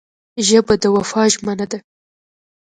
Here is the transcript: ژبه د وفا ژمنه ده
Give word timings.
ژبه 0.47 0.75
د 0.81 0.83
وفا 0.95 1.23
ژمنه 1.33 1.65
ده 1.71 1.79